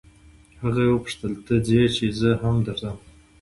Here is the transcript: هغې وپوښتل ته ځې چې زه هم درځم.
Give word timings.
هغې 0.61 0.85
وپوښتل 0.89 1.33
ته 1.45 1.53
ځې 1.67 1.81
چې 1.95 2.05
زه 2.19 2.29
هم 2.41 2.55
درځم. 2.65 2.97